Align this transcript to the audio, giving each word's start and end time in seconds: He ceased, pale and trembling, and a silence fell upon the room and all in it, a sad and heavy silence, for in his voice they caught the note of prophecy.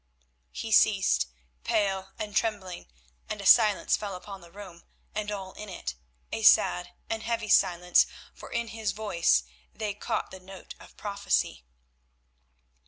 He 0.51 0.71
ceased, 0.71 1.27
pale 1.63 2.09
and 2.17 2.35
trembling, 2.35 2.87
and 3.29 3.39
a 3.39 3.45
silence 3.45 3.95
fell 3.95 4.15
upon 4.15 4.41
the 4.41 4.49
room 4.51 4.81
and 5.13 5.31
all 5.31 5.53
in 5.53 5.69
it, 5.69 5.93
a 6.31 6.41
sad 6.41 6.95
and 7.07 7.21
heavy 7.21 7.49
silence, 7.49 8.07
for 8.33 8.51
in 8.51 8.69
his 8.69 8.93
voice 8.93 9.43
they 9.71 9.93
caught 9.93 10.31
the 10.31 10.39
note 10.39 10.73
of 10.79 10.97
prophecy. 10.97 11.65